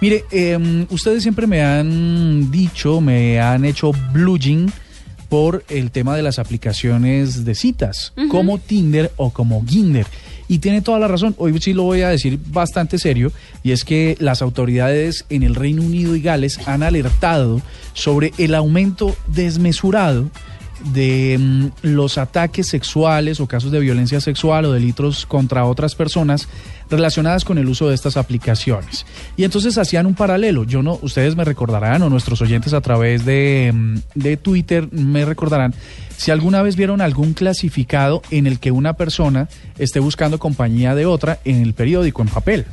Mire, 0.00 0.24
eh, 0.30 0.86
ustedes 0.90 1.22
siempre 1.22 1.46
me 1.46 1.62
han 1.62 2.50
dicho, 2.50 3.00
me 3.00 3.40
han 3.40 3.64
hecho 3.64 3.92
blugging 4.12 4.70
por 5.28 5.64
el 5.68 5.90
tema 5.90 6.16
de 6.16 6.22
las 6.22 6.38
aplicaciones 6.38 7.44
de 7.44 7.54
citas, 7.54 8.12
como 8.30 8.58
Tinder 8.58 9.12
o 9.16 9.30
como 9.30 9.64
Ginder. 9.66 10.06
Y 10.46 10.60
tiene 10.60 10.80
toda 10.80 10.98
la 10.98 11.08
razón, 11.08 11.34
hoy 11.36 11.60
sí 11.60 11.74
lo 11.74 11.82
voy 11.82 12.00
a 12.00 12.08
decir 12.08 12.38
bastante 12.46 12.98
serio, 12.98 13.32
y 13.62 13.72
es 13.72 13.84
que 13.84 14.16
las 14.20 14.40
autoridades 14.40 15.26
en 15.28 15.42
el 15.42 15.54
Reino 15.54 15.82
Unido 15.82 16.16
y 16.16 16.22
Gales 16.22 16.58
han 16.66 16.82
alertado 16.82 17.60
sobre 17.92 18.32
el 18.38 18.54
aumento 18.54 19.14
desmesurado 19.26 20.30
de 20.92 21.36
mm, 21.38 21.66
los 21.82 22.18
ataques 22.18 22.68
sexuales 22.68 23.40
o 23.40 23.46
casos 23.46 23.70
de 23.70 23.80
violencia 23.80 24.20
sexual 24.20 24.64
o 24.64 24.72
delitos 24.72 25.26
contra 25.26 25.64
otras 25.64 25.94
personas 25.94 26.48
relacionadas 26.90 27.44
con 27.44 27.58
el 27.58 27.68
uso 27.68 27.88
de 27.88 27.94
estas 27.94 28.16
aplicaciones. 28.16 29.04
Y 29.36 29.44
entonces 29.44 29.76
hacían 29.78 30.06
un 30.06 30.14
paralelo. 30.14 30.64
Yo 30.64 30.82
no, 30.82 30.98
ustedes 31.02 31.36
me 31.36 31.44
recordarán 31.44 32.02
o 32.02 32.10
nuestros 32.10 32.40
oyentes 32.40 32.72
a 32.72 32.80
través 32.80 33.24
de, 33.24 33.72
mm, 33.74 33.98
de 34.14 34.36
Twitter 34.36 34.88
me 34.92 35.24
recordarán 35.24 35.74
si 36.16 36.30
alguna 36.32 36.62
vez 36.62 36.76
vieron 36.76 37.00
algún 37.00 37.32
clasificado 37.32 38.22
en 38.30 38.46
el 38.46 38.58
que 38.58 38.72
una 38.72 38.94
persona 38.94 39.48
esté 39.78 40.00
buscando 40.00 40.38
compañía 40.38 40.94
de 40.94 41.06
otra 41.06 41.38
en 41.44 41.62
el 41.62 41.74
periódico 41.74 42.22
en 42.22 42.28
papel. 42.28 42.66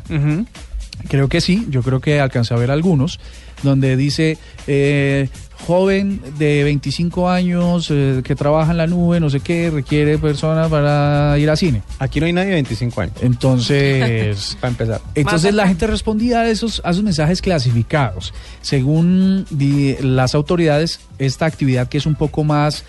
Creo 1.08 1.28
que 1.30 1.42
sí, 1.42 1.66
yo 1.70 1.82
creo 1.84 2.00
que 2.00 2.20
alcancé 2.20 2.54
a 2.54 2.58
ver 2.58 2.72
algunos, 2.72 3.20
donde 3.64 3.96
dice 3.96 4.38
eh, 4.68 5.30
joven 5.66 6.20
de 6.38 6.64
25 6.64 7.30
años 7.30 7.88
eh, 7.92 8.22
que 8.24 8.36
trabaja 8.36 8.72
en 8.72 8.78
la 8.78 8.88
nube, 8.88 9.20
no 9.20 9.30
sé 9.30 9.40
qué, 9.40 9.70
requiere 9.70 10.18
personas 10.18 10.70
para 10.70 11.38
ir 11.40 11.50
al 11.50 11.58
cine. 11.58 11.82
Aquí 12.00 12.20
no 12.20 12.26
hay 12.26 12.34
nadie 12.34 12.50
de 12.50 12.54
25 12.56 13.02
años. 13.02 13.16
Entonces, 13.22 14.58
Para 14.62 14.72
empezar. 14.72 15.02
entonces 15.16 15.54
la 15.54 15.68
gente 15.68 15.88
respondía 15.88 16.42
a 16.42 16.50
esos, 16.50 16.82
a 16.84 16.92
esos 16.92 17.04
mensajes 17.04 17.42
clasificados. 17.42 18.34
Según 18.62 19.46
di- 19.50 19.96
las 20.02 20.36
autoridades, 20.36 21.00
esta 21.20 21.46
actividad 21.46 21.88
que 21.88 21.98
es 21.98 22.06
un 22.06 22.16
poco 22.16 22.44
más 22.44 22.84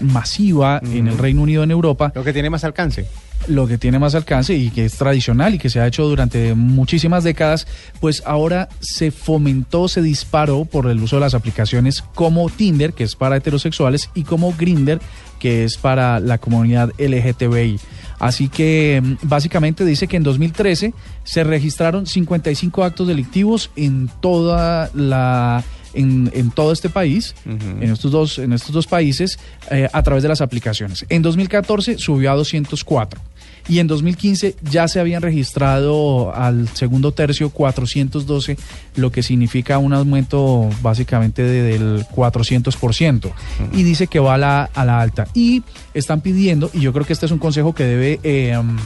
masiva 0.00 0.80
en 0.82 1.08
el 1.08 1.18
Reino 1.18 1.42
Unido, 1.42 1.62
en 1.62 1.70
Europa, 1.70 2.12
Lo 2.14 2.24
que 2.24 2.32
tiene 2.32 2.50
más 2.50 2.64
alcance. 2.64 3.06
lo 3.48 3.66
que 3.66 3.78
tiene 3.78 3.98
más 3.98 4.14
alcance 4.14 4.54
y 4.54 4.70
que 4.70 4.84
es 4.84 4.94
tradicional 4.96 5.54
y 5.54 5.58
que 5.58 5.70
se 5.70 5.80
ha 5.80 5.86
hecho 5.86 6.04
durante 6.06 6.54
muchísimas 6.54 7.24
décadas, 7.24 7.66
pues 7.98 8.22
ahora 8.26 8.68
se 8.80 9.10
fomentó, 9.10 9.88
se 9.88 10.02
disparó 10.02 10.64
por 10.66 10.86
el 10.90 11.00
uso 11.02 11.16
de 11.16 11.20
las 11.20 11.34
aplicaciones 11.34 12.02
como 12.14 12.48
Tinder, 12.50 12.92
que 12.92 13.04
es 13.04 13.16
para 13.16 13.36
heterosexuales, 13.36 14.10
y 14.14 14.24
como 14.24 14.52
Grinder, 14.56 15.00
que 15.38 15.64
es 15.64 15.78
para 15.78 16.20
la 16.20 16.36
comunidad 16.38 16.90
LGTBI. 16.98 17.80
Así 18.18 18.48
que 18.50 19.00
mm, 19.02 19.14
básicamente 19.22 19.86
dice 19.86 20.06
que 20.06 20.18
en 20.18 20.22
2013 20.22 20.92
se 21.24 21.44
registraron 21.44 22.06
55 22.06 22.84
actos 22.84 23.08
delictivos 23.08 23.70
en 23.74 24.10
toda 24.20 24.90
la 24.94 25.64
en, 25.94 26.30
en 26.34 26.50
todo 26.50 26.72
este 26.72 26.88
país, 26.88 27.34
en 27.46 27.82
estos 27.90 28.10
dos 28.12 28.38
en 28.38 28.52
estos 28.52 28.72
dos 28.72 28.86
países 28.86 29.38
eh, 29.70 29.88
a 29.92 30.02
través 30.02 30.22
de 30.22 30.28
las 30.28 30.40
aplicaciones. 30.40 31.04
En 31.08 31.22
2014 31.22 31.98
subió 31.98 32.30
a 32.32 32.34
204 32.34 33.20
y 33.68 33.78
en 33.78 33.86
2015 33.86 34.56
ya 34.62 34.88
se 34.88 34.98
habían 35.00 35.22
registrado 35.22 36.34
al 36.34 36.68
segundo 36.68 37.12
tercio 37.12 37.50
412, 37.50 38.56
lo 38.96 39.12
que 39.12 39.22
significa 39.22 39.78
un 39.78 39.92
aumento 39.92 40.68
básicamente 40.82 41.42
de- 41.42 41.62
del 41.78 42.06
400%. 42.06 43.30
Y 43.72 43.82
dice 43.82 44.06
que 44.06 44.18
va 44.18 44.34
a 44.34 44.38
la, 44.38 44.64
a 44.74 44.84
la 44.84 45.00
alta. 45.00 45.28
Y 45.34 45.62
están 45.94 46.20
pidiendo, 46.20 46.70
y 46.72 46.80
yo 46.80 46.92
creo 46.92 47.04
que 47.04 47.12
este 47.12 47.26
es 47.26 47.32
un 47.32 47.38
consejo 47.38 47.74
que 47.74 47.84
debe... 47.84 48.20
eh, 48.22 48.56
um, 48.58 48.76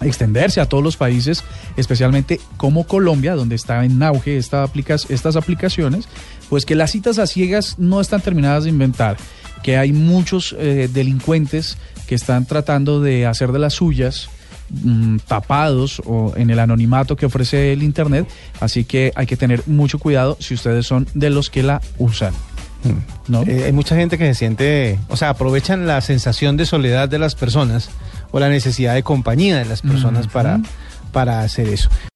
extenderse 0.00 0.60
a 0.60 0.66
todos 0.66 0.82
los 0.82 0.96
países, 0.96 1.44
especialmente 1.76 2.40
como 2.56 2.86
Colombia, 2.86 3.34
donde 3.34 3.54
está 3.54 3.84
en 3.84 4.02
auge 4.02 4.36
esta 4.36 4.64
aplicas- 4.64 5.06
estas 5.10 5.36
aplicaciones, 5.36 6.06
pues 6.48 6.64
que 6.66 6.74
las 6.74 6.90
citas 6.90 7.18
a 7.18 7.26
ciegas 7.26 7.76
no 7.78 8.00
están 8.00 8.20
terminadas 8.20 8.64
de 8.64 8.70
inventar, 8.70 9.16
que 9.62 9.76
hay 9.78 9.92
muchos 9.92 10.54
eh, 10.58 10.88
delincuentes 10.92 11.78
que 12.06 12.14
están 12.14 12.46
tratando 12.46 13.00
de 13.00 13.26
hacer 13.26 13.52
de 13.52 13.58
las 13.58 13.74
suyas 13.74 14.28
mm, 14.70 15.18
tapados 15.28 16.02
o 16.04 16.34
en 16.36 16.50
el 16.50 16.58
anonimato 16.58 17.16
que 17.16 17.26
ofrece 17.26 17.72
el 17.72 17.82
internet, 17.82 18.26
así 18.60 18.84
que 18.84 19.12
hay 19.14 19.26
que 19.26 19.36
tener 19.36 19.62
mucho 19.66 19.98
cuidado 19.98 20.36
si 20.40 20.54
ustedes 20.54 20.86
son 20.86 21.06
de 21.14 21.30
los 21.30 21.48
que 21.50 21.62
la 21.62 21.80
usan. 21.98 22.32
¿no? 23.28 23.42
Eh, 23.44 23.62
hay 23.66 23.72
mucha 23.72 23.94
gente 23.94 24.18
que 24.18 24.26
se 24.26 24.34
siente, 24.34 24.98
o 25.08 25.16
sea, 25.16 25.28
aprovechan 25.30 25.86
la 25.86 26.00
sensación 26.00 26.56
de 26.56 26.66
soledad 26.66 27.08
de 27.08 27.20
las 27.20 27.36
personas 27.36 27.90
o 28.32 28.40
la 28.40 28.48
necesidad 28.48 28.94
de 28.94 29.04
compañía 29.04 29.56
de 29.58 29.64
las 29.64 29.82
personas 29.82 30.26
para, 30.26 30.60
para 31.12 31.40
hacer 31.40 31.68
eso. 31.68 31.88